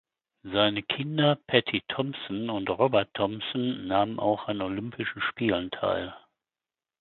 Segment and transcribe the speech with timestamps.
[0.41, 6.15] Seine Kinder Patty Thompson und Robert Thompson nahmen auch an Olympischen Spielen teil.